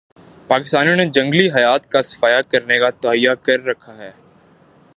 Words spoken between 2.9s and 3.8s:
تہیہ کر